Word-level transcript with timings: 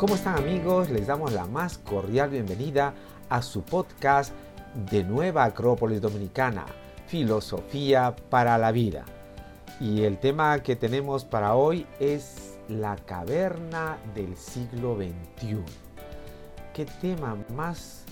¿Cómo 0.00 0.14
están 0.14 0.38
amigos? 0.38 0.88
Les 0.88 1.06
damos 1.06 1.34
la 1.34 1.44
más 1.44 1.76
cordial 1.76 2.30
bienvenida 2.30 2.94
a 3.28 3.42
su 3.42 3.60
podcast 3.60 4.32
de 4.90 5.04
Nueva 5.04 5.44
Acrópolis 5.44 6.00
Dominicana, 6.00 6.64
Filosofía 7.06 8.16
para 8.30 8.56
la 8.56 8.72
Vida. 8.72 9.04
Y 9.78 10.04
el 10.04 10.18
tema 10.18 10.62
que 10.62 10.74
tenemos 10.74 11.26
para 11.26 11.54
hoy 11.54 11.86
es 11.98 12.58
la 12.66 12.96
caverna 12.96 13.98
del 14.14 14.38
siglo 14.38 14.96
XXI. 14.96 15.58
Qué 16.72 16.86
tema 16.86 17.36
más 17.54 18.04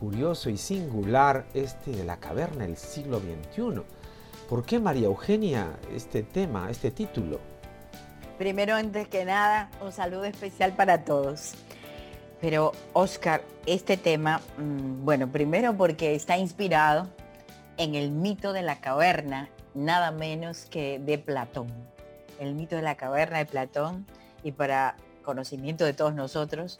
curioso 0.00 0.50
y 0.50 0.56
singular 0.56 1.46
este 1.54 1.92
de 1.92 2.02
la 2.02 2.16
caverna 2.16 2.64
del 2.66 2.76
siglo 2.76 3.20
XXI. 3.20 3.82
¿Por 4.48 4.64
qué 4.64 4.80
María 4.80 5.06
Eugenia 5.06 5.78
este 5.94 6.24
tema, 6.24 6.72
este 6.72 6.90
título? 6.90 7.38
Primero, 8.38 8.74
antes 8.74 9.08
que 9.08 9.24
nada, 9.24 9.70
un 9.80 9.92
saludo 9.92 10.24
especial 10.24 10.74
para 10.76 11.04
todos. 11.04 11.54
Pero, 12.38 12.72
Oscar, 12.92 13.42
este 13.64 13.96
tema, 13.96 14.42
mm, 14.58 15.06
bueno, 15.06 15.32
primero 15.32 15.74
porque 15.74 16.14
está 16.14 16.36
inspirado 16.36 17.08
en 17.78 17.94
el 17.94 18.10
mito 18.10 18.52
de 18.52 18.60
la 18.60 18.80
caverna, 18.80 19.48
nada 19.74 20.10
menos 20.10 20.66
que 20.66 20.98
de 20.98 21.16
Platón. 21.16 21.68
El 22.38 22.54
mito 22.54 22.76
de 22.76 22.82
la 22.82 22.96
caverna 22.96 23.38
de 23.38 23.46
Platón, 23.46 24.06
y 24.42 24.52
para 24.52 24.96
conocimiento 25.24 25.86
de 25.86 25.94
todos 25.94 26.14
nosotros, 26.14 26.78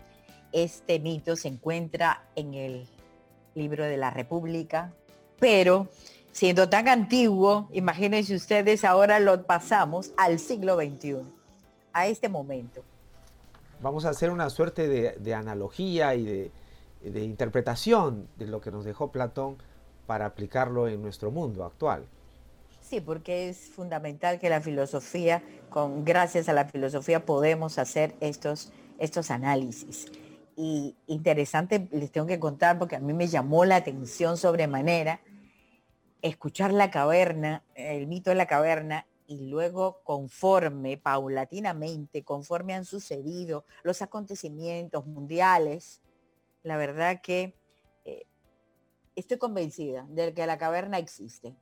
este 0.53 1.01
mito 1.01 1.37
se 1.37 1.49
encuentra 1.49 2.23
en 2.37 2.53
el 2.53 2.87
libro 3.55 3.87
de 3.87 3.97
la 3.97 4.11
República, 4.11 4.93
pero 5.41 5.89
siendo 6.33 6.69
tan 6.69 6.87
antiguo, 6.87 7.71
imagínense 7.73 8.35
ustedes, 8.35 8.85
ahora 8.85 9.21
lo 9.21 9.47
pasamos 9.47 10.13
al 10.19 10.39
siglo 10.39 10.77
XXI 10.77 11.36
a 11.97 12.07
este 12.07 12.29
momento. 12.29 12.83
Vamos 13.81 14.05
a 14.05 14.11
hacer 14.11 14.31
una 14.31 14.51
suerte 14.51 14.87
de, 14.87 15.35
analogía 15.35 16.15
y 16.15 16.51
de, 17.03 17.25
interpretación 17.25 18.29
de 18.37 18.47
lo 18.47 18.61
que 18.61 18.71
nos 18.71 18.85
dejó 18.85 19.11
Platón 19.11 19.57
para 20.07 20.27
aplicarlo 20.27 20.89
en 20.89 21.01
nuestro 21.01 21.31
mundo 21.31 21.65
actual. 21.65 22.05
Sí, 22.83 23.01
porque 23.01 23.49
es 23.49 23.71
fundamental 23.71 24.39
que 24.39 24.51
la 24.51 24.61
filosofía, 24.61 25.43
con 25.71 26.05
gracias 26.05 26.51
a 26.51 26.53
la 26.53 26.67
filosofía 26.67 27.25
podemos 27.25 27.79
hacer 27.79 28.15
estos, 28.21 28.73
estos 28.99 29.31
análisis. 29.31 30.13
Y 30.55 30.97
interesante, 31.07 31.89
les 31.93 32.13
tengo 32.13 32.27
que 32.27 32.39
contar, 32.39 32.79
porque 32.79 32.97
a 32.97 33.01
mí 33.01 33.15
me 33.15 33.27
llamó 33.27 33.65
la 33.65 33.77
atención 33.77 34.37
sobremanera, 34.37 35.21
escuchar 36.21 36.75
la 36.75 36.91
caverna, 36.91 37.63
el 37.75 38.07
mito 38.07 38.31
de 38.31 38.37
la 38.37 38.47
caverna, 38.47 39.07
y 39.27 39.49
luego 39.49 40.01
conforme, 40.05 40.97
paulatinamente, 40.97 42.25
conforme 42.25 42.75
han 42.75 42.85
sucedido 42.85 43.65
los 43.83 44.03
acontecimientos 44.03 45.07
mundiales, 45.07 46.03
la 46.63 46.77
verdad 46.77 47.21
que 47.21 47.55
eh, 48.05 48.27
estoy 49.15 49.39
convencida 49.39 50.07
de 50.09 50.33
que 50.33 50.47
la 50.47 50.59
caverna 50.59 50.99
existe. 50.99 51.57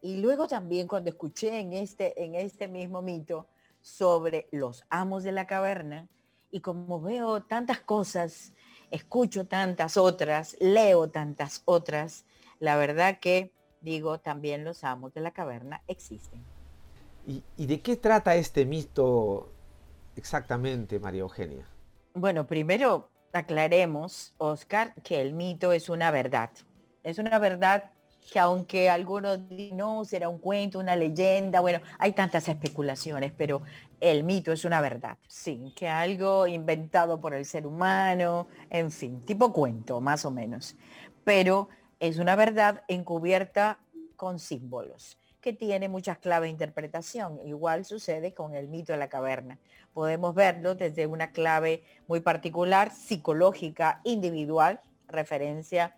Y 0.00 0.16
luego 0.16 0.48
también 0.48 0.88
cuando 0.88 1.10
escuché 1.10 1.60
en 1.60 1.72
este, 1.72 2.22
en 2.22 2.34
este 2.34 2.66
mismo 2.66 3.02
mito 3.02 3.46
sobre 3.80 4.48
los 4.50 4.84
amos 4.90 5.22
de 5.22 5.32
la 5.32 5.46
caverna, 5.46 6.08
y 6.50 6.60
como 6.60 7.00
veo 7.00 7.42
tantas 7.42 7.80
cosas, 7.80 8.52
escucho 8.90 9.46
tantas 9.46 9.96
otras, 9.96 10.56
leo 10.60 11.08
tantas 11.08 11.62
otras, 11.64 12.26
la 12.58 12.76
verdad 12.76 13.18
que 13.20 13.52
digo, 13.82 14.18
también 14.20 14.64
los 14.64 14.84
amos 14.84 15.12
de 15.12 15.20
la 15.20 15.32
caverna 15.32 15.82
existen. 15.86 16.42
¿Y, 17.26 17.66
de 17.66 17.80
qué 17.80 17.96
trata 17.96 18.34
este 18.34 18.66
mito 18.66 19.52
exactamente, 20.16 20.98
María 20.98 21.20
Eugenia? 21.20 21.66
Bueno, 22.14 22.46
primero 22.46 23.10
aclaremos, 23.32 24.34
Oscar, 24.38 24.94
que 25.02 25.20
el 25.20 25.32
mito 25.32 25.72
es 25.72 25.88
una 25.88 26.10
verdad. 26.10 26.50
Es 27.04 27.18
una 27.18 27.38
verdad 27.38 27.92
que 28.30 28.38
aunque 28.38 28.88
algunos 28.90 29.48
digan, 29.48 29.78
no, 29.78 30.04
será 30.04 30.28
un 30.28 30.38
cuento, 30.38 30.78
una 30.78 30.96
leyenda, 30.96 31.60
bueno, 31.60 31.80
hay 31.98 32.12
tantas 32.12 32.48
especulaciones, 32.48 33.32
pero 33.36 33.62
el 34.00 34.24
mito 34.24 34.52
es 34.52 34.64
una 34.64 34.80
verdad, 34.80 35.18
sí, 35.26 35.72
que 35.76 35.88
algo 35.88 36.46
inventado 36.46 37.20
por 37.20 37.34
el 37.34 37.44
ser 37.44 37.66
humano, 37.66 38.48
en 38.70 38.90
fin, 38.90 39.20
tipo 39.22 39.52
cuento, 39.52 40.00
más 40.00 40.24
o 40.24 40.30
menos. 40.30 40.76
Pero 41.24 41.68
es 42.02 42.18
una 42.18 42.34
verdad 42.34 42.82
encubierta 42.88 43.78
con 44.16 44.40
símbolos, 44.40 45.18
que 45.40 45.52
tiene 45.52 45.88
muchas 45.88 46.18
claves 46.18 46.48
de 46.48 46.50
interpretación. 46.50 47.38
Igual 47.46 47.84
sucede 47.84 48.34
con 48.34 48.56
el 48.56 48.66
mito 48.66 48.92
de 48.92 48.98
la 48.98 49.08
caverna. 49.08 49.60
Podemos 49.94 50.34
verlo 50.34 50.74
desde 50.74 51.06
una 51.06 51.30
clave 51.30 51.84
muy 52.08 52.18
particular, 52.18 52.90
psicológica, 52.90 54.00
individual, 54.02 54.80
referencia 55.06 55.94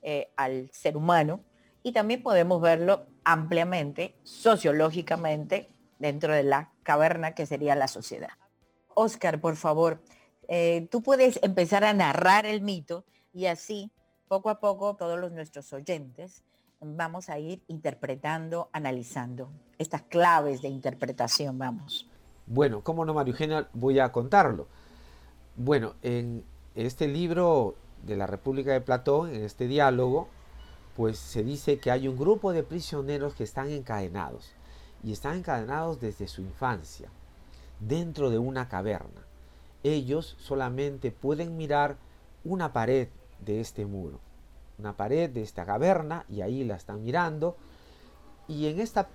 eh, 0.00 0.30
al 0.36 0.70
ser 0.70 0.96
humano, 0.96 1.40
y 1.82 1.90
también 1.90 2.22
podemos 2.22 2.62
verlo 2.62 3.06
ampliamente, 3.24 4.14
sociológicamente, 4.22 5.70
dentro 5.98 6.32
de 6.32 6.44
la 6.44 6.70
caverna 6.84 7.34
que 7.34 7.46
sería 7.46 7.74
la 7.74 7.88
sociedad. 7.88 8.30
Oscar, 8.94 9.40
por 9.40 9.56
favor, 9.56 10.00
eh, 10.46 10.86
tú 10.92 11.02
puedes 11.02 11.40
empezar 11.42 11.82
a 11.82 11.94
narrar 11.94 12.46
el 12.46 12.60
mito 12.60 13.04
y 13.32 13.46
así 13.46 13.90
poco 14.28 14.50
a 14.50 14.60
poco 14.60 14.94
todos 14.94 15.18
los, 15.18 15.32
nuestros 15.32 15.72
oyentes 15.72 16.44
vamos 16.80 17.28
a 17.28 17.38
ir 17.38 17.62
interpretando, 17.68 18.68
analizando 18.72 19.50
estas 19.78 20.02
claves 20.02 20.62
de 20.62 20.68
interpretación, 20.68 21.58
vamos. 21.58 22.08
Bueno, 22.46 22.82
¿cómo 22.82 23.04
no, 23.04 23.14
María 23.14 23.32
Eugenia? 23.32 23.68
Voy 23.72 23.98
a 23.98 24.12
contarlo. 24.12 24.68
Bueno, 25.56 25.94
en 26.02 26.44
este 26.74 27.08
libro 27.08 27.74
de 28.04 28.16
la 28.16 28.26
República 28.26 28.72
de 28.72 28.80
Platón, 28.80 29.34
en 29.34 29.42
este 29.42 29.66
diálogo, 29.66 30.28
pues 30.96 31.18
se 31.18 31.42
dice 31.42 31.78
que 31.78 31.90
hay 31.90 32.08
un 32.08 32.16
grupo 32.16 32.52
de 32.52 32.62
prisioneros 32.62 33.34
que 33.34 33.44
están 33.44 33.70
encadenados 33.70 34.52
y 35.02 35.12
están 35.12 35.36
encadenados 35.36 36.00
desde 36.00 36.26
su 36.26 36.42
infancia, 36.42 37.08
dentro 37.80 38.30
de 38.30 38.38
una 38.38 38.68
caverna. 38.68 39.22
Ellos 39.82 40.36
solamente 40.38 41.12
pueden 41.12 41.56
mirar 41.56 41.96
una 42.44 42.72
pared 42.72 43.08
de 43.44 43.60
este 43.60 43.86
muro, 43.86 44.20
una 44.78 44.96
pared 44.96 45.30
de 45.30 45.42
esta 45.42 45.64
caverna, 45.64 46.24
y 46.28 46.40
ahí 46.40 46.64
la 46.64 46.76
están 46.76 47.02
mirando. 47.04 47.56
Y 48.46 48.66
en 48.66 48.80
esta 48.80 49.08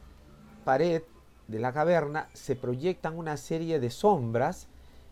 pared 0.63 1.03
de 1.47 1.59
la 1.59 1.73
caverna 1.73 2.29
se 2.33 2.55
proyectan 2.55 3.17
una 3.17 3.37
serie 3.37 3.79
de 3.79 3.89
sombras 3.89 4.67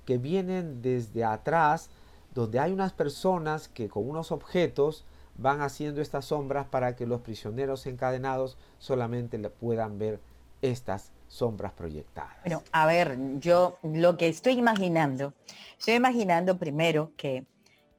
que 0.05 0.17
vienen 0.17 0.81
desde 0.81 1.23
atrás, 1.23 1.89
donde 2.33 2.59
hay 2.59 2.71
unas 2.71 2.93
personas 2.93 3.67
que 3.67 3.89
con 3.89 4.09
unos 4.09 4.31
objetos 4.31 5.05
van 5.35 5.61
haciendo 5.61 6.01
estas 6.01 6.25
sombras 6.25 6.67
para 6.67 6.95
que 6.95 7.05
los 7.05 7.21
prisioneros 7.21 7.85
encadenados 7.85 8.57
solamente 8.79 9.37
puedan 9.49 9.97
ver 9.97 10.19
estas 10.61 11.11
sombras 11.27 11.71
proyectadas. 11.73 12.35
Bueno, 12.43 12.63
a 12.71 12.85
ver, 12.85 13.17
yo 13.39 13.77
lo 13.83 14.17
que 14.17 14.27
estoy 14.27 14.53
imaginando, 14.53 15.33
estoy 15.79 15.95
imaginando 15.95 16.57
primero 16.57 17.11
que 17.17 17.45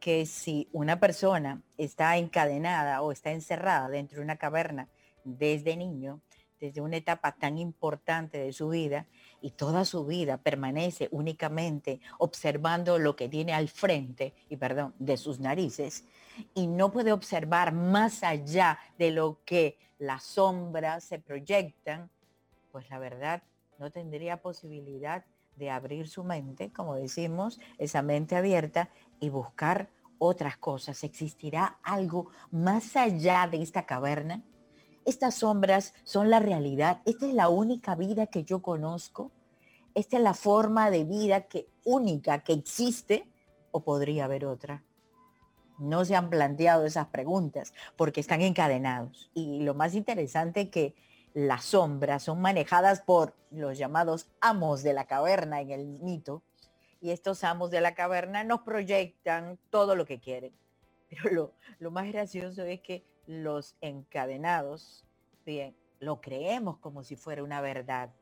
que 0.03 0.27
si 0.27 0.69
una 0.73 0.99
persona 0.99 1.63
está 1.79 2.17
encadenada 2.17 3.03
o 3.03 3.13
está 3.13 3.31
encerrada 3.31 3.89
dentro 3.89 4.19
de 4.19 4.25
una 4.25 4.37
caverna 4.37 4.89
desde 5.23 5.77
niño, 5.77 6.21
desde 6.59 6.81
una 6.81 6.97
etapa 6.97 7.37
tan 7.37 7.57
importante 7.57 8.39
de 8.39 8.53
su 8.53 8.71
vida 8.71 9.07
y 9.41 9.53
toda 9.53 9.85
su 9.85 10.05
vida 10.05 10.39
permanece 10.39 11.07
únicamente 11.13 12.01
observando 12.19 12.99
lo 12.99 13.15
que 13.15 13.29
tiene 13.29 13.53
al 13.53 13.69
frente 13.69 14.35
y 14.49 14.57
perdón, 14.57 14.93
de 14.99 15.17
sus 15.17 15.39
narices 15.39 16.05
y 16.53 16.67
no 16.67 16.91
puede 16.91 17.13
observar 17.13 17.73
más 17.73 18.25
allá 18.25 18.81
de 18.99 19.13
lo 19.13 19.39
que 19.45 19.79
las 20.01 20.25
sombras 20.25 21.05
se 21.05 21.21
proyectan, 21.21 22.11
pues 22.73 22.91
la 22.91 22.99
verdad 22.99 23.45
no 23.79 23.93
tendría 23.93 24.43
posibilidad 24.43 25.25
de 25.55 25.71
abrir 25.71 26.09
su 26.09 26.25
mente, 26.25 26.73
como 26.73 26.97
decimos, 26.97 27.61
esa 27.79 28.03
mente 28.03 28.37
abierta 28.37 28.91
y 29.23 29.31
buscar 29.31 29.89
otras 30.19 30.59
cosas. 30.59 31.03
¿Existirá 31.05 31.79
algo 31.83 32.27
más 32.51 32.97
allá 32.97 33.49
de 33.51 33.63
esta 33.63 33.87
caverna? 33.87 34.43
Estas 35.05 35.37
sombras 35.37 35.95
son 36.03 36.29
la 36.29 36.41
realidad. 36.41 37.01
Esta 37.07 37.27
es 37.27 37.33
la 37.33 37.49
única 37.49 37.95
vida 37.95 38.27
que 38.27 38.43
yo 38.43 38.61
conozco. 38.61 39.31
Esta 39.95 40.17
es 40.17 40.23
la 40.23 40.35
forma 40.35 40.91
de 40.91 41.05
vida 41.05 41.43
que 41.43 41.69
única 41.85 42.41
que 42.41 42.53
existe 42.53 43.31
o 43.71 43.85
podría 43.85 44.25
haber 44.25 44.45
otra. 44.45 44.83
No 45.79 46.05
se 46.05 46.17
han 46.17 46.29
planteado 46.29 46.85
esas 46.85 47.07
preguntas 47.07 47.73
porque 47.97 48.21
están 48.21 48.43
encadenados. 48.43 49.31
Y 49.35 49.61
lo 49.63 49.75
más 49.75 49.95
interesante 49.95 50.63
es 50.63 50.71
que 50.71 50.95
las 51.33 51.65
sombras 51.65 52.25
son 52.25 52.41
manejadas 52.41 53.03
por 53.03 53.37
los 53.51 53.79
llamados 53.79 54.29
amos 54.41 54.83
de 54.83 54.95
la 54.95 55.07
caverna 55.07 55.61
en 55.61 55.71
el 55.71 55.87
mito 56.01 56.43
y 57.03 57.11
estos 57.11 57.43
amos 57.43 57.73
de 57.73 57.81
la 57.81 57.97
caverna 57.97 58.45
nos 58.45 58.61
proyectan 58.61 59.59
todo 59.71 59.97
lo 59.97 60.07
que 60.07 60.21
quieren. 60.21 60.55
Pero 61.11 61.53
lo, 61.81 61.91
más 61.91 62.07
gracioso 62.07 62.63
es 62.63 62.81
que 62.81 63.05
los 63.27 63.77
encadenados, 63.81 65.05
bien, 65.45 65.77
lo 65.99 66.21
creemos 66.21 66.79
como 66.79 67.03
si 67.03 67.17
fuera 67.17 67.43
una 67.43 67.61
verdad. 67.61 68.15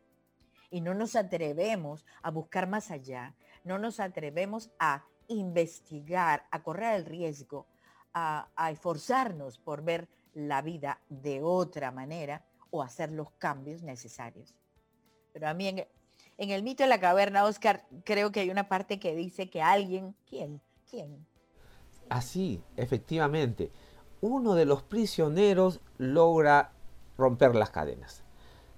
y 0.71 0.81
no 0.81 0.94
nos 0.94 1.15
atrevemos 1.15 2.06
a 2.23 2.31
buscar 2.31 2.69
más 2.69 2.91
allá, 2.91 3.35
no 3.65 3.79
nos 3.79 4.00
atrevemos 4.00 4.71
a 4.79 5.05
investigar, 5.29 6.47
a 6.50 6.62
correr 6.62 6.94
el 6.94 7.05
riesgo, 7.05 7.67
a, 8.15 8.49
esforzarnos 8.71 9.59
por 9.59 9.83
ver 9.83 10.09
la 10.33 10.62
vida 10.62 11.00
de 11.09 11.43
otra 11.43 11.91
manera 11.91 12.47
o 12.71 12.83
hacer 12.83 13.11
los 13.11 13.33
cambios 13.33 13.83
necesarios. 13.83 14.55
Pero 15.33 15.49
a 15.49 15.55
mí 15.55 15.69
en, 15.69 15.87
en 16.40 16.50
el 16.50 16.62
mito 16.62 16.82
de 16.82 16.88
la 16.88 16.98
caverna, 16.98 17.44
Oscar, 17.44 17.87
creo 18.04 18.32
que 18.32 18.40
hay 18.40 18.50
una 18.50 18.69
parte 18.69 18.98
que 18.98 19.14
dice 19.14 19.48
que 19.48 19.62
alguien, 19.62 20.16
¿quién? 20.28 20.60
¿Quién? 20.90 21.26
Así, 22.08 22.62
efectivamente, 22.76 23.70
uno 24.20 24.54
de 24.54 24.64
los 24.64 24.82
prisioneros 24.82 25.81
logra 25.98 26.72
romper 27.16 27.54
las 27.54 27.70
cadenas 27.70 28.25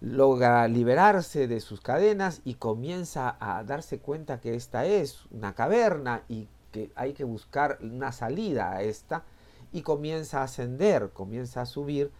logra 0.02 0.66
liberarse 0.66 1.46
de 1.46 1.60
sus 1.60 1.80
cadenas 1.80 2.40
y 2.44 2.54
comienza 2.54 3.36
a 3.38 3.62
darse 3.62 4.00
cuenta 4.00 4.40
que 4.40 4.56
esta 4.56 4.84
es 4.84 5.26
una 5.30 5.54
caverna 5.54 6.24
y 6.28 6.48
que 6.72 6.90
hay 6.96 7.12
que 7.12 7.22
buscar 7.22 7.78
una 7.80 8.10
salida 8.10 8.72
a 8.72 8.82
esta 8.82 9.22
y 9.70 9.82
comienza 9.82 10.40
a 10.40 10.44
ascender, 10.44 11.10
comienza 11.12 11.60
a 11.60 11.66
subir 11.66 12.10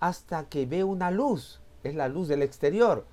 hasta 0.00 0.50
que 0.50 0.66
ve 0.66 0.84
una 0.84 1.10
luz, 1.10 1.62
es 1.82 1.94
la 1.94 2.08
luz 2.08 2.28
del 2.28 2.42
exterior. 2.42 3.06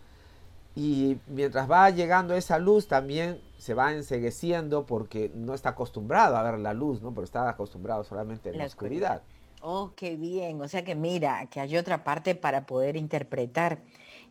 Y 0.78 1.18
mientras 1.26 1.68
va 1.68 1.90
llegando 1.90 2.36
esa 2.36 2.60
luz 2.60 2.88
también 2.88 3.42
se 3.58 3.74
va 3.74 3.94
ensegueciendo 3.94 4.86
porque 4.86 5.32
no 5.34 5.56
está 5.56 5.70
acostumbrado 5.70 6.38
a 6.38 6.44
ver 6.44 6.60
la 6.60 6.76
luz, 6.76 7.02
¿no? 7.02 7.12
Pero 7.16 7.24
está 7.24 7.50
acostumbrado 7.50 8.04
solamente 8.04 8.52
a 8.52 8.54
la, 8.54 8.66
oscuridad. 8.66 9.24
Oh, 9.64 9.94
qué 9.96 10.16
bien. 10.16 10.62
O 10.62 10.68
sea 10.68 10.84
que 10.84 10.94
mira, 10.94 11.48
que 11.48 11.60
hay 11.60 11.76
otra 11.78 12.04
parte 12.04 12.36
para 12.36 12.68
poder 12.68 12.96
interpretar 12.96 13.82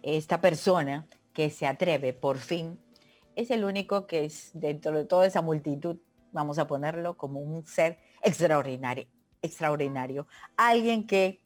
esta 0.04 0.40
persona 0.40 1.08
que 1.32 1.50
se 1.50 1.66
atreve 1.66 2.12
por 2.12 2.38
fin, 2.38 2.78
es 3.34 3.50
el 3.50 3.64
único 3.64 4.06
que 4.06 4.24
es 4.24 4.52
dentro 4.54 4.92
de 4.92 5.04
toda 5.04 5.26
esa 5.26 5.42
multitud, 5.42 5.96
vamos 6.30 6.60
a 6.60 6.68
ponerlo 6.68 7.16
como 7.16 7.40
un 7.40 7.66
ser 7.66 7.98
extraordinario, 8.22 9.08
extraordinario. 9.42 10.28
Alguien 10.56 11.08
que 11.08 11.40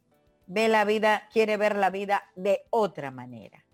ve 0.46 0.68
la 0.68 0.84
vida, 0.84 1.26
quiere 1.32 1.56
ver 1.56 1.76
la 1.76 1.88
vida 1.88 2.24
de 2.36 2.66
otra 2.68 3.10
manera. 3.10 3.64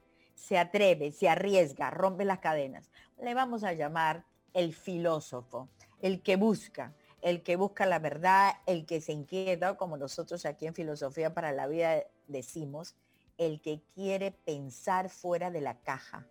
Se 0.46 0.58
atreve, 0.58 1.10
se 1.10 1.28
arriesga, 1.28 1.90
rompe 1.90 2.24
las 2.24 2.38
cadenas. 2.38 2.88
Le 3.20 3.34
vamos 3.34 3.64
a 3.64 3.72
llamar 3.72 4.24
el 4.54 4.74
filósofo, 4.74 5.68
el 6.00 6.22
que 6.22 6.36
busca, 6.36 6.94
el 7.20 7.42
que 7.42 7.56
busca 7.56 7.84
la 7.84 7.98
verdad, 7.98 8.52
el 8.64 8.86
que 8.86 9.00
se 9.00 9.10
inquieta, 9.10 9.76
como 9.76 9.96
nosotros 9.96 10.46
aquí 10.46 10.68
en 10.68 10.74
Filosofía 10.74 11.34
para 11.34 11.50
la 11.50 11.66
Vida 11.66 12.04
decimos, 12.28 12.94
el 13.38 13.60
que 13.60 13.82
quiere 13.96 14.30
pensar 14.30 15.10
fuera 15.10 15.50
de 15.50 15.62
la 15.62 15.80
caja, 15.80 16.28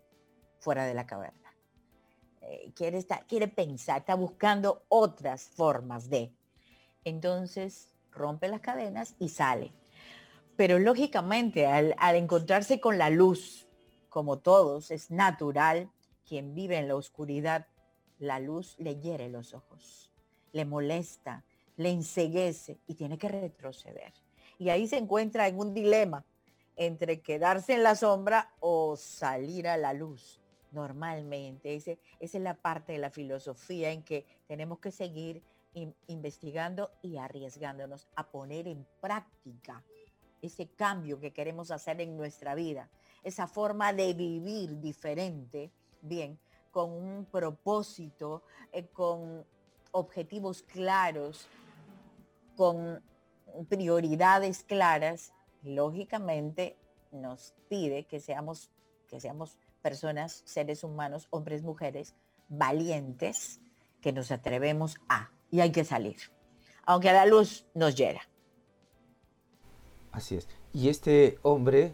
fuera 0.60 0.86
de 0.86 0.94
la 0.94 1.06
caverna. 1.06 1.54
Eh, 2.40 2.72
quiere, 2.74 3.00
estar, 3.00 3.28
quiere 3.28 3.50
pensar, 3.50 3.98
está 4.00 4.16
buscando 4.16 4.86
otras 4.88 5.44
formas 5.44 6.10
de. 6.10 6.32
Entonces 7.04 7.90
rompe 8.14 8.48
las 8.48 8.62
cadenas 8.62 9.14
y 9.20 9.28
sale. 9.28 9.74
Pero 10.56 10.80
lógicamente 10.80 11.68
al, 11.68 11.96
al 11.98 12.16
encontrarse 12.16 12.80
con 12.80 12.98
la 12.98 13.10
luz, 13.10 13.65
como 14.16 14.40
todos, 14.40 14.92
es 14.92 15.12
natural, 15.12 15.92
quien 16.26 16.56
vive 16.56 16.78
en 16.78 16.88
la 16.88 16.96
oscuridad, 16.96 17.68
la 18.18 18.40
luz 18.40 18.78
le 18.80 18.96
hiere 19.02 19.28
los 19.28 19.54
ojos, 19.54 20.10
le 20.54 20.64
molesta, 20.64 21.44
le 21.76 21.90
enseguece 21.90 22.80
y 22.88 22.94
tiene 22.94 23.18
que 23.18 23.28
retroceder. 23.28 24.14
Y 24.58 24.70
ahí 24.70 24.88
se 24.88 25.00
encuentra 25.00 25.50
en 25.50 25.60
un 25.60 25.74
dilema 25.74 26.24
entre 26.78 27.20
quedarse 27.20 27.74
en 27.74 27.84
la 27.84 27.96
sombra 27.96 28.54
o 28.62 28.96
salir 28.96 29.68
a 29.68 29.76
la 29.76 29.92
luz. 29.92 30.40
Normalmente, 30.72 31.76
esa 31.76 31.98
es 32.22 32.34
la 32.36 32.54
parte 32.54 32.94
de 32.94 33.00
la 33.00 33.10
filosofía 33.10 33.92
en 33.92 34.02
que 34.02 34.26
tenemos 34.48 34.80
que 34.80 34.92
seguir 34.92 35.44
investigando 36.08 36.90
y 37.02 37.18
arriesgándonos 37.18 38.08
a 38.16 38.32
poner 38.32 38.70
en 38.70 38.88
práctica 39.02 39.84
ese 40.46 40.68
cambio 40.68 41.20
que 41.20 41.32
queremos 41.32 41.72
hacer 41.72 42.02
en 42.02 42.16
nuestra 42.16 42.56
vida, 42.56 42.90
esa 43.24 43.48
forma 43.48 43.94
de 43.94 44.14
vivir 44.14 44.80
diferente, 44.80 45.72
bien, 46.02 46.40
con 46.72 46.92
un 46.92 47.26
propósito, 47.26 48.44
eh, 48.72 48.88
con 48.88 49.46
objetivos 49.92 50.64
claros, 50.64 51.48
con 52.56 53.02
prioridades 53.70 54.64
claras 54.64 55.34
lógicamente 55.66 56.78
nos 57.12 57.54
pide 57.70 58.06
que 58.06 58.20
seamos, 58.20 58.70
que 59.08 59.20
seamos 59.20 59.58
personas, 59.82 60.42
seres 60.46 60.84
humanos, 60.84 61.28
hombres, 61.32 61.64
mujeres, 61.64 62.16
valientes, 62.50 63.60
que 64.02 64.12
nos 64.12 64.32
atrevemos 64.32 64.98
a, 65.10 65.32
y 65.50 65.62
hay 65.62 65.72
que 65.72 65.84
salir, 65.84 66.18
aunque 66.86 67.12
la 67.12 67.26
luz 67.26 67.66
nos 67.74 67.96
llega. 67.96 68.22
Así 70.16 70.36
es. 70.36 70.48
Y 70.72 70.88
este 70.88 71.40
hombre, 71.42 71.94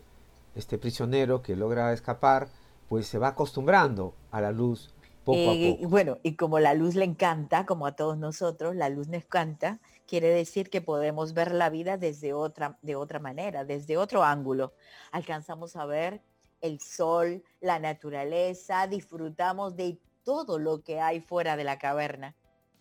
este 0.53 0.77
prisionero 0.77 1.41
que 1.41 1.55
logra 1.55 1.91
escapar, 1.91 2.49
pues 2.87 3.07
se 3.07 3.17
va 3.17 3.29
acostumbrando 3.29 4.13
a 4.29 4.41
la 4.41 4.51
luz 4.51 4.93
poco 5.25 5.39
a 5.39 5.53
eh, 5.53 5.75
poco. 5.75 5.89
Bueno, 5.89 6.19
y 6.21 6.35
como 6.35 6.59
la 6.59 6.75
luz 6.75 6.93
le 6.93 7.05
encanta, 7.05 7.65
como 7.65 7.87
a 7.87 7.95
todos 7.95 8.19
nosotros, 8.19 8.75
la 8.75 8.89
luz 8.89 9.07
nos 9.07 9.23
encanta, 9.23 9.79
quiere 10.05 10.27
decir 10.27 10.69
que 10.69 10.81
podemos 10.81 11.33
ver 11.33 11.51
la 11.51 11.71
vida 11.71 11.97
desde 11.97 12.33
otra, 12.33 12.77
de 12.83 12.95
otra 12.95 13.17
manera, 13.19 13.65
desde 13.65 13.97
otro 13.97 14.23
ángulo. 14.23 14.73
Alcanzamos 15.11 15.75
a 15.75 15.87
ver 15.87 16.21
el 16.61 16.79
sol, 16.79 17.43
la 17.59 17.79
naturaleza, 17.79 18.85
disfrutamos 18.85 19.75
de 19.75 19.99
todo 20.23 20.59
lo 20.59 20.83
que 20.83 20.99
hay 20.99 21.21
fuera 21.21 21.57
de 21.57 21.63
la 21.63 21.79
caverna, 21.79 22.35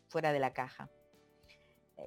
fuera 0.08 0.34
de 0.34 0.38
la 0.38 0.52
caja. 0.52 0.90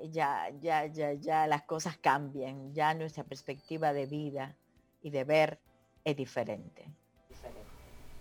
Eh, 0.01 0.09
ya, 0.11 0.49
ya, 0.61 0.85
ya, 0.85 1.13
ya 1.13 1.47
las 1.47 1.63
cosas 1.63 1.97
cambian, 1.97 2.73
ya 2.73 2.93
nuestra 2.93 3.23
perspectiva 3.23 3.93
de 3.93 4.05
vida 4.05 4.55
y 5.01 5.09
de 5.09 5.23
ver 5.23 5.59
es 6.03 6.15
diferente. 6.15 6.85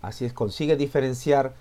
Así 0.01 0.25
es, 0.25 0.33
consigue 0.33 0.75
diferenciar 0.75 1.53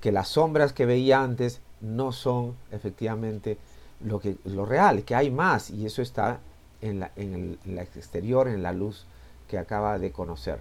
que 0.00 0.12
las 0.12 0.28
sombras 0.28 0.72
que 0.72 0.84
veía 0.84 1.22
antes 1.22 1.60
no 1.80 2.12
son 2.12 2.56
efectivamente 2.70 3.58
lo, 4.00 4.20
que, 4.20 4.36
lo 4.44 4.66
real, 4.66 5.04
que 5.04 5.14
hay 5.14 5.30
más 5.30 5.70
y 5.70 5.86
eso 5.86 6.02
está 6.02 6.40
en, 6.82 7.00
la, 7.00 7.10
en 7.16 7.58
el 7.64 7.78
exterior, 7.78 8.48
en 8.48 8.62
la 8.62 8.72
luz 8.72 9.06
que 9.48 9.58
acaba 9.58 9.98
de 9.98 10.12
conocer. 10.12 10.60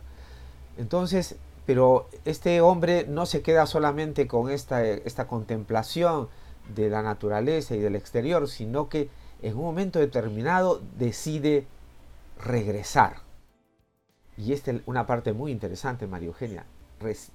Entonces, 0.77 1.35
pero 1.65 2.07
este 2.23 2.61
hombre 2.61 3.05
no 3.07 3.25
se 3.25 3.41
queda 3.41 3.65
solamente 3.65 4.27
con 4.27 4.49
esta, 4.49 4.85
esta 4.85 5.27
contemplación 5.27 6.29
de 6.73 6.89
la 6.89 7.01
naturaleza 7.01 7.75
y 7.75 7.79
del 7.79 7.95
exterior, 7.95 8.47
sino 8.47 8.89
que 8.89 9.09
en 9.41 9.55
un 9.55 9.63
momento 9.63 9.99
determinado 9.99 10.81
decide 10.97 11.67
regresar. 12.43 13.17
Y 14.37 14.53
esta 14.53 14.71
es 14.71 14.81
una 14.85 15.05
parte 15.05 15.33
muy 15.33 15.51
interesante, 15.51 16.07
María 16.07 16.27
Eugenia. 16.27 16.65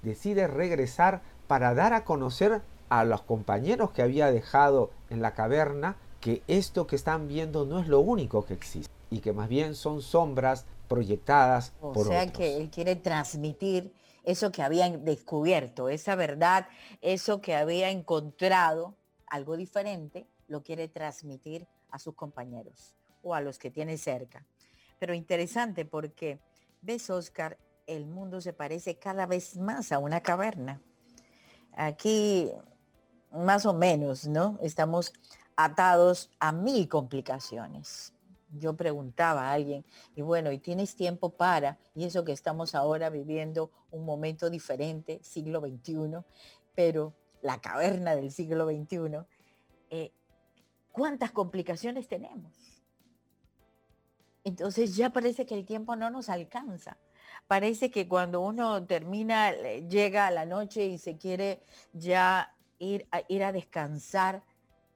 decide 0.02 0.46
regresar 0.46 1.22
para 1.46 1.74
dar 1.74 1.92
a 1.92 2.04
conocer 2.04 2.62
a 2.88 3.04
los 3.04 3.22
compañeros 3.22 3.92
que 3.92 4.02
había 4.02 4.30
dejado 4.30 4.90
en 5.10 5.22
la 5.22 5.34
caverna 5.34 5.96
que 6.20 6.42
esto 6.48 6.86
que 6.86 6.96
están 6.96 7.28
viendo 7.28 7.64
no 7.64 7.80
es 7.80 7.88
lo 7.88 8.00
único 8.00 8.44
que 8.44 8.54
existe 8.54 8.92
y 9.10 9.20
que 9.20 9.32
más 9.32 9.48
bien 9.48 9.74
son 9.74 10.02
sombras 10.02 10.66
proyectadas 10.88 11.72
o 11.80 11.92
por 11.92 12.06
sea 12.06 12.30
que 12.32 12.56
él 12.56 12.70
quiere 12.70 12.96
transmitir 12.96 13.92
eso 14.24 14.52
que 14.52 14.62
había 14.62 14.88
descubierto, 14.90 15.88
esa 15.88 16.14
verdad, 16.14 16.68
eso 17.00 17.40
que 17.40 17.56
había 17.56 17.90
encontrado, 17.90 18.94
algo 19.30 19.56
diferente, 19.56 20.26
lo 20.48 20.62
quiere 20.62 20.88
transmitir 20.88 21.66
a 21.90 21.98
sus 21.98 22.14
compañeros 22.14 22.96
o 23.22 23.34
a 23.34 23.40
los 23.40 23.58
que 23.58 23.70
tiene 23.70 23.96
cerca. 23.96 24.44
Pero 24.98 25.14
interesante 25.14 25.84
porque, 25.84 26.40
ves, 26.82 27.08
Oscar, 27.08 27.58
el 27.86 28.06
mundo 28.06 28.40
se 28.40 28.52
parece 28.52 28.98
cada 28.98 29.26
vez 29.26 29.56
más 29.56 29.92
a 29.92 29.98
una 29.98 30.20
caverna. 30.20 30.80
Aquí 31.72 32.50
más 33.32 33.64
o 33.66 33.72
menos, 33.72 34.26
¿no? 34.26 34.58
Estamos 34.60 35.12
atados 35.56 36.30
a 36.38 36.52
mil 36.52 36.88
complicaciones. 36.88 38.12
Yo 38.52 38.74
preguntaba 38.74 39.48
a 39.48 39.52
alguien, 39.52 39.84
y 40.16 40.22
bueno, 40.22 40.50
¿y 40.50 40.58
tienes 40.58 40.96
tiempo 40.96 41.30
para? 41.30 41.78
Y 41.94 42.04
eso 42.04 42.24
que 42.24 42.32
estamos 42.32 42.74
ahora 42.74 43.08
viviendo 43.08 43.70
un 43.92 44.04
momento 44.04 44.50
diferente, 44.50 45.20
siglo 45.22 45.60
XXI, 45.60 46.24
pero 46.74 47.14
la 47.42 47.60
caverna 47.60 48.14
del 48.14 48.30
siglo 48.30 48.66
XXI, 48.66 49.26
eh, 49.90 50.12
¿cuántas 50.92 51.32
complicaciones 51.32 52.08
tenemos? 52.08 52.52
Entonces 54.44 54.96
ya 54.96 55.10
parece 55.10 55.46
que 55.46 55.54
el 55.54 55.66
tiempo 55.66 55.96
no 55.96 56.10
nos 56.10 56.28
alcanza. 56.28 56.96
Parece 57.46 57.90
que 57.90 58.08
cuando 58.08 58.40
uno 58.40 58.84
termina, 58.86 59.52
llega 59.52 60.26
a 60.26 60.30
la 60.30 60.46
noche 60.46 60.86
y 60.86 60.98
se 60.98 61.16
quiere 61.16 61.62
ya 61.92 62.54
ir 62.78 63.06
a, 63.10 63.22
ir 63.28 63.44
a 63.44 63.52
descansar 63.52 64.42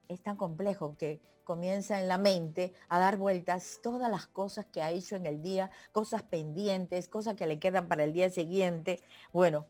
es 0.08 0.22
tan 0.22 0.36
complejo 0.36 0.96
que 0.96 1.20
comienza 1.44 2.00
en 2.00 2.08
la 2.08 2.18
mente 2.18 2.72
a 2.88 2.98
dar 2.98 3.16
vueltas 3.16 3.80
todas 3.82 4.10
las 4.10 4.26
cosas 4.26 4.66
que 4.66 4.82
ha 4.82 4.90
hecho 4.90 5.16
en 5.16 5.26
el 5.26 5.42
día, 5.42 5.70
cosas 5.92 6.22
pendientes, 6.22 7.08
cosas 7.08 7.34
que 7.34 7.46
le 7.46 7.58
quedan 7.58 7.88
para 7.88 8.04
el 8.04 8.12
día 8.12 8.30
siguiente. 8.30 9.02
Bueno, 9.32 9.66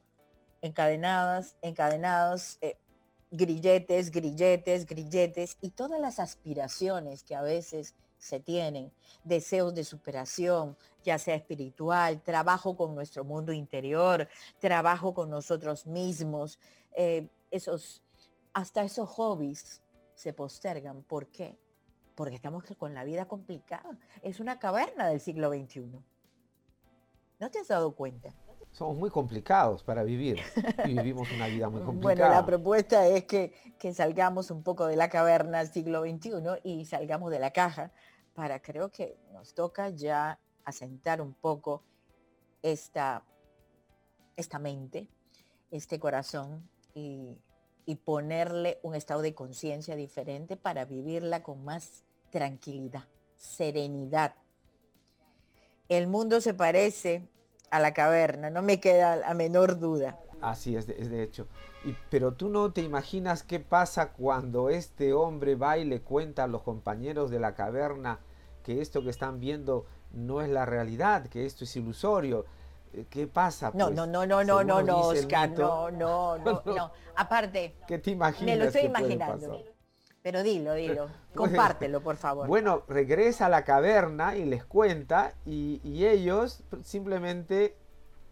encadenadas, 0.65 1.57
encadenados, 1.61 2.57
eh, 2.63 2.79
grilletes, 3.31 4.11
grilletes, 4.11 4.87
grilletes 4.87 5.59
y 5.61 5.69
todas 5.69 6.01
las 6.01 6.19
aspiraciones 6.19 7.23
que 7.23 7.35
a 7.35 7.43
veces 7.43 7.95
se 8.17 8.41
tienen, 8.41 8.91
deseos 9.25 9.75
de 9.75 9.85
superación, 9.85 10.75
ya 11.05 11.19
sea 11.19 11.35
espiritual, 11.35 12.23
trabajo 12.23 12.79
con 12.79 12.95
nuestro 12.95 13.25
mundo 13.25 13.53
interior, 13.53 14.27
trabajo 14.59 15.13
con 15.13 15.29
nosotros 15.29 15.87
mismos, 15.87 16.59
eh, 16.97 17.29
esos, 17.51 18.03
hasta 18.55 18.85
esos 18.85 19.11
hobbies 19.11 19.83
se 20.15 20.33
postergan. 20.33 21.03
¿Por 21.03 21.27
qué? 21.27 21.59
Porque 22.15 22.37
estamos 22.37 22.65
con 22.79 22.95
la 22.95 23.05
vida 23.05 23.29
complicada. 23.29 23.99
Es 24.23 24.41
una 24.41 24.59
caverna 24.59 25.09
del 25.09 25.21
siglo 25.21 25.51
XXI. 25.51 26.03
¿No 27.39 27.51
te 27.51 27.59
has 27.59 27.69
dado 27.69 27.95
cuenta? 27.95 28.35
Somos 28.75 28.97
muy 28.97 29.09
complicados 29.09 29.85
para 29.85 30.03
vivir 30.03 30.41
y 30.85 30.95
vivimos 30.95 31.31
una 31.31 31.47
vida 31.47 31.69
muy 31.69 31.81
complicada. 31.83 32.15
Bueno, 32.29 32.29
la 32.29 32.45
propuesta 32.45 33.07
es 33.07 33.23
que, 33.23 33.53
que 33.79 33.95
salgamos 33.95 34.51
un 34.51 34.65
poco 34.65 34.87
de 34.87 34.97
la 34.97 35.09
caverna 35.09 35.59
del 35.59 35.69
siglo 35.69 36.03
XXI 36.03 36.33
y 36.65 36.85
salgamos 36.85 37.31
de 37.31 37.39
la 37.39 37.53
caja 37.53 37.93
para 38.35 38.61
creo 38.61 38.91
que 38.91 39.17
nos 39.33 39.55
toca 39.55 39.91
ya 39.91 40.41
asentar 40.65 41.21
un 41.21 41.35
poco 41.35 41.85
esta, 42.63 43.23
esta 44.37 44.59
mente, 44.59 45.07
este 45.71 46.01
corazón 46.01 46.69
y, 46.95 47.39
y 47.87 47.95
ponerle 47.95 48.81
un 48.83 48.97
estado 48.97 49.23
de 49.23 49.37
conciencia 49.37 49.95
diferente 49.95 50.57
para 50.57 50.85
vivirla 50.85 51.45
con 51.45 51.65
más 51.65 52.03
tranquilidad, 52.31 53.05
serenidad. 53.37 54.35
El 55.89 56.09
mundo 56.09 56.41
se 56.41 56.55
parece 56.55 57.29
a 57.71 57.81
la 57.81 57.93
caverna, 57.93 58.51
no 58.51 58.63
me 58.63 58.81
queda 58.81 59.17
la 59.17 59.35
menor 59.35 59.79
duda. 59.79 60.19
Así 60.41 60.77
es, 60.77 60.87
de, 60.87 61.23
hecho. 61.23 61.47
Y, 61.85 61.97
pero 62.11 62.33
tú 62.35 62.49
no 62.49 62.73
te 62.73 62.83
imaginas 62.83 63.43
qué 63.43 63.61
pasa 63.61 64.13
cuando 64.13 64.69
este 64.69 65.13
hombre 65.13 65.55
va 65.55 65.79
y 65.79 65.85
le 65.85 66.03
cuenta 66.03 66.45
a 66.45 66.47
los 66.47 66.63
compañeros 66.63 67.31
de 67.31 67.41
la 67.41 67.55
caverna 67.55 68.19
que 68.63 68.81
esto 68.81 69.03
que 69.03 69.11
están 69.11 69.41
viendo 69.41 69.87
no 70.13 70.43
es 70.43 70.49
la 70.49 70.67
realidad, 70.67 71.27
que 71.27 71.47
esto 71.47 71.65
es 71.65 71.77
ilusorio. 71.77 72.45
Eh, 72.93 73.07
¿Qué 73.09 73.27
pasa? 73.27 73.73
no, 73.75 73.91
no, 73.91 74.07
no, 74.07 74.27
no, 74.27 74.45
no, 74.45 74.63
no, 74.63 74.83
no, 74.83 74.99
Oscar, 74.99 75.51
no, 75.51 75.91
no, 75.91 76.39
no, 76.45 76.63
no. 76.65 76.93
Aparte, 77.17 77.75
¿qué 77.87 77.99
te 77.99 78.11
imaginas? 78.11 78.47
Me 78.47 78.57
lo 78.57 78.65
estoy 78.67 78.83
imaginando. 78.83 79.65
Pero 80.25 80.43
dilo, 80.43 80.73
dilo, 80.73 81.09
compártelo, 81.35 82.01
por 82.01 82.17
favor. 82.17 82.49
Bueno, 82.49 82.83
regresa 82.89 83.45
a 83.45 83.49
la 83.51 83.63
caverna 83.63 84.35
y 84.39 84.47
les 84.47 84.65
cuenta 84.65 85.35
y, 85.45 85.83
y 85.85 86.07
ellos 86.07 86.65
simplemente 86.83 87.77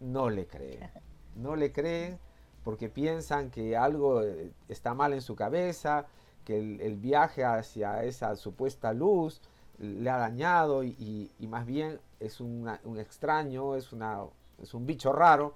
no 0.00 0.30
le 0.30 0.46
creen. 0.46 0.90
No 1.34 1.56
le 1.56 1.72
creen 1.72 2.18
porque 2.62 2.90
piensan 2.90 3.50
que 3.50 3.74
algo 3.74 4.22
eh, 4.22 4.52
está 4.68 4.92
mal 4.92 5.14
en 5.14 5.22
su 5.22 5.34
cabeza, 5.34 6.04
que 6.44 6.58
el, 6.58 6.96
viaje 6.96 7.42
hacia 7.42 8.04
esa 8.04 8.36
supuesta 8.36 8.92
luz 8.92 9.40
le 9.78 10.10
ha 10.10 10.18
dañado 10.18 10.84
y, 10.84 11.30
más 11.40 11.64
bien 11.64 12.00
es 12.20 12.38
un 12.42 12.68
extraño, 12.98 13.76
es, 13.76 13.94
una, 13.94 14.26
es 14.60 14.74
un 14.74 14.84
bicho 14.84 15.10
raro 15.10 15.54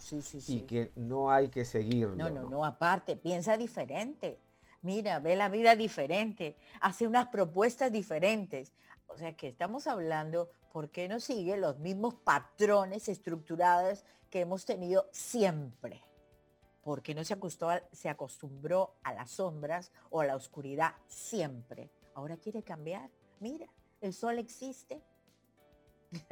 y 0.48 0.60
que 0.62 0.92
no 0.96 1.30
hay 1.30 1.48
que 1.48 1.66
seguirlo. 1.66 2.16
No, 2.16 2.30
no, 2.30 2.48
no, 2.48 2.64
aparte, 2.64 3.16
piensa 3.16 3.58
diferente. 3.58 4.38
Mira, 4.82 5.18
ve 5.18 5.36
la 5.36 5.48
vida 5.48 5.74
diferente, 5.74 6.56
hace 6.80 7.06
unas 7.06 7.28
propuestas 7.28 7.90
diferentes. 7.90 8.72
O 9.08 9.16
sea 9.16 9.36
que 9.36 9.48
estamos 9.48 9.86
hablando, 9.86 10.50
¿por 10.72 10.90
qué 10.90 11.08
no 11.08 11.20
sigue 11.20 11.56
los 11.56 11.78
mismos 11.78 12.14
patrones 12.14 13.08
estructurados 13.08 14.04
que 14.30 14.40
hemos 14.40 14.64
tenido 14.64 15.08
siempre? 15.12 16.02
¿Por 16.82 17.02
qué 17.02 17.14
no 17.14 17.24
se 17.24 17.34
acostumbró, 17.34 17.80
se 17.92 18.08
acostumbró 18.08 18.94
a 19.02 19.12
las 19.12 19.30
sombras 19.30 19.90
o 20.10 20.20
a 20.20 20.26
la 20.26 20.36
oscuridad 20.36 20.94
siempre? 21.06 21.90
Ahora 22.14 22.36
quiere 22.36 22.62
cambiar. 22.62 23.10
Mira, 23.40 23.66
el 24.00 24.12
sol 24.12 24.38
existe. 24.38 25.02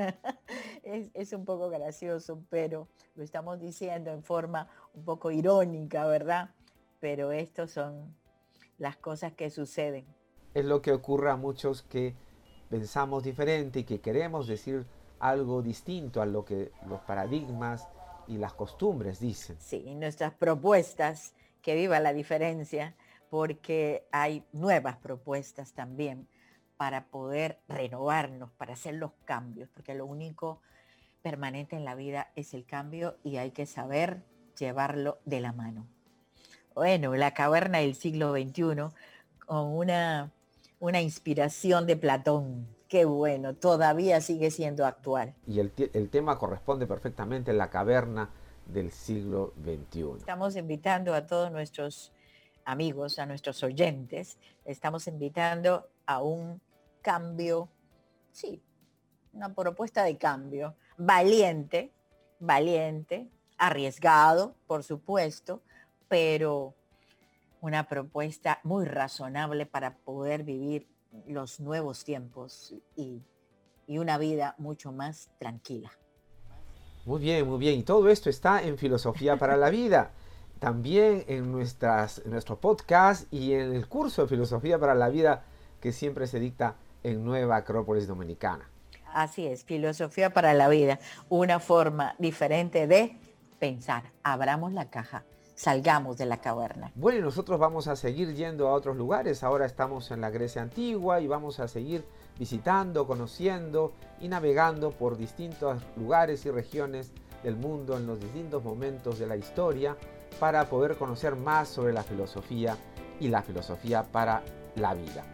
es, 0.85 1.11
es, 1.13 1.33
un 1.33 1.45
poco 1.45 1.69
gracioso, 1.71 2.45
pero 2.49 2.87
lo 3.17 3.25
estamos 3.25 3.59
diciendo 3.59 4.13
en 4.13 4.23
forma 4.23 4.69
un 4.95 5.05
poco 5.05 5.31
irónica, 5.33 6.07
¿verdad? 6.07 6.51
Pero 7.01 7.33
estos 7.33 7.73
son 7.73 8.15
las 8.79 8.97
cosas 8.97 9.33
que 9.33 9.51
suceden. 9.51 10.07
Es 10.55 10.65
lo 10.65 10.83
que 10.83 10.93
ocurre 10.93 11.31
a 11.31 11.37
muchos 11.37 11.83
que 11.83 12.15
pensamos 12.71 13.23
diferente 13.23 13.81
y 13.81 13.85
que 13.85 14.01
queremos 14.01 14.47
decir 14.47 14.87
algo 15.19 15.63
distinto 15.63 16.21
a 16.21 16.27
lo 16.27 16.45
que 16.45 16.73
los 16.89 17.01
paradigmas 17.01 17.89
y 18.27 18.39
las 18.39 18.55
costumbres 18.55 19.21
dicen. 19.21 19.57
Sí, 19.61 19.95
nuestras 19.95 20.33
propuestas, 20.35 21.35
que 21.63 21.75
viva 21.75 21.99
la 22.01 22.13
diferencia, 22.13 22.95
porque 23.31 24.07
hay 24.13 24.45
nuevas 24.53 24.97
propuestas 24.97 25.73
también 25.73 26.29
para 26.77 27.07
poder 27.07 27.61
renovarnos, 27.69 28.51
para 28.53 28.75
hacer 28.75 28.95
los 28.95 29.13
cambios, 29.25 29.69
porque 29.71 29.95
lo 29.95 30.07
único 30.07 30.61
permanente 31.23 31.77
en 31.77 31.85
la 31.85 31.95
vida 31.95 32.33
es 32.37 32.53
el 32.53 32.67
cambio 32.67 33.17
y 33.25 33.39
hay 33.39 33.53
que 33.53 33.67
saber 33.67 34.23
llevarlo 34.59 35.19
de 35.25 35.41
la 35.41 35.53
mano 35.53 35.89
bueno, 36.75 37.15
la 37.15 37.33
caverna 37.35 37.79
del 37.79 37.95
siglo 37.95 38.33
XXI, 38.33 38.89
con 39.47 39.67
una, 39.75 40.33
una 40.81 41.01
inspiración 41.01 41.87
de 41.87 41.97
Platón. 41.97 42.67
Qué 42.89 43.05
bueno, 43.05 43.55
todavía 43.55 44.21
sigue 44.21 44.51
siendo 44.51 44.87
actual. 44.87 45.35
Y 45.47 45.61
el, 45.61 45.73
el 45.93 46.11
tema 46.11 46.39
corresponde 46.39 46.87
perfectamente 46.87 47.51
a 47.53 47.55
la 47.55 47.71
caverna 47.71 48.31
del 48.67 48.91
siglo 48.91 49.55
XXI. 49.63 50.19
Estamos 50.19 50.57
invitando 50.57 51.15
a 51.15 51.27
todos 51.27 51.51
nuestros 51.51 52.13
amigos, 52.65 53.19
a 53.19 53.27
nuestros 53.27 53.63
oyentes, 53.63 54.39
estamos 54.65 55.07
invitando 55.07 55.89
a 56.07 56.23
un 56.23 56.61
cambio, 57.03 57.69
sí, 58.33 58.63
una 59.33 59.55
propuesta 59.55 60.05
de 60.05 60.17
cambio, 60.17 60.75
valiente, 60.97 61.93
valiente, 62.39 63.29
arriesgado, 63.59 64.55
por 64.67 64.83
supuesto, 64.83 65.63
pero 66.09 66.75
una 67.65 67.89
propuesta 67.89 68.61
muy 68.63 68.85
razonable 68.85 69.65
para 69.65 69.97
poder 69.97 70.43
vivir 70.45 70.87
los 71.27 71.61
nuevos 71.61 72.05
tiempos 72.05 72.75
y, 72.97 73.23
una 73.87 74.19
vida 74.19 74.55
mucho 74.59 74.93
más 74.93 75.31
tranquila. 75.39 75.93
Muy 77.05 77.21
bien, 77.21 77.47
muy 77.47 77.59
bien. 77.59 77.79
Y 77.79 77.83
todo 77.83 78.09
esto 78.09 78.31
está 78.31 78.63
en 78.63 78.79
Filosofía 78.79 79.37
para 79.37 79.57
la 79.57 79.71
Vida. 79.71 80.11
También 80.59 81.25
en 81.27 81.53
nuestras, 81.53 82.25
nuestro 82.25 82.59
podcast 82.59 83.31
y 83.33 83.53
en 83.53 83.75
el 83.75 83.87
curso 83.89 84.23
de 84.23 84.29
Filosofía 84.29 84.79
para 84.79 84.95
la 84.95 85.09
Vida 85.09 85.45
que 85.81 85.93
siempre 85.93 86.27
se 86.27 86.41
dicta 86.41 86.77
en 87.03 87.25
Nueva 87.25 87.57
Acrópolis 87.57 88.07
Dominicana. 88.07 88.71
Así 89.13 89.47
es, 89.47 89.65
Filosofía 89.65 90.31
para 90.31 90.55
la 90.55 90.69
Vida. 90.69 90.99
Una 91.29 91.61
forma 91.61 92.15
diferente 92.19 92.87
de 92.87 93.19
pensar. 93.59 94.13
Abramos 94.23 94.73
la 94.73 94.91
caja 94.91 95.25
salgamos 95.55 96.17
de 96.17 96.27
la 96.27 96.39
caverna. 96.39 96.93
Bueno, 96.95 97.19
y 97.19 97.23
nosotros 97.23 97.59
vamos 97.59 97.89
a 97.89 97.97
seguir 97.97 98.35
yendo 98.35 98.69
a 98.69 98.73
otros 98.73 98.97
lugares. 98.97 99.43
Ahora 99.43 99.67
estamos 99.67 100.11
en 100.11 100.21
la 100.21 100.31
Grecia 100.31 100.63
antigua 100.63 101.21
y 101.21 101.27
vamos 101.27 101.61
a 101.61 101.69
seguir 101.69 102.05
visitando, 102.39 103.07
conociendo 103.07 103.93
y 104.21 104.29
navegando 104.29 104.91
por 104.91 105.17
distintos 105.17 105.83
lugares 105.97 106.45
y 106.47 106.51
regiones 106.51 107.13
del 107.43 107.57
mundo 107.57 107.97
en 107.97 108.07
los 108.07 108.21
distintos 108.21 108.65
momentos 108.65 109.19
de 109.19 109.27
la 109.27 109.37
historia 109.37 109.97
para 110.41 110.69
poder 110.69 110.97
conocer 110.97 111.37
más 111.37 111.69
sobre 111.69 111.93
la 111.93 112.03
filosofía 112.03 112.77
y 113.21 113.29
la 113.29 113.43
filosofía 113.43 114.03
para 114.03 114.43
la 114.77 114.95
vida 114.95 115.25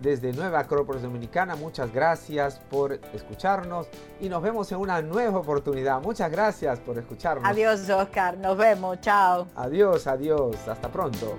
desde 0.00 0.32
Nueva 0.32 0.60
Acrópolis 0.60 1.02
Dominicana. 1.02 1.56
Muchas 1.56 1.92
gracias 1.92 2.60
por 2.70 2.92
escucharnos 3.12 3.86
y 4.20 4.28
nos 4.28 4.42
vemos 4.42 4.70
en 4.72 4.78
una 4.78 5.02
nueva 5.02 5.38
oportunidad. 5.38 6.00
Muchas 6.00 6.30
gracias 6.30 6.78
por 6.80 6.98
escucharnos. 6.98 7.48
Adiós, 7.48 7.88
Oscar. 7.88 8.36
Nos 8.38 8.56
vemos. 8.56 9.00
Chao. 9.00 9.46
Adiós, 9.54 10.06
adiós. 10.06 10.56
Hasta 10.68 10.88
pronto. 10.88 11.36